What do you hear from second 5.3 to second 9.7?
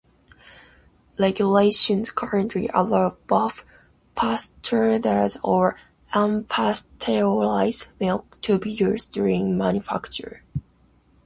or unpasteurised milk to be used during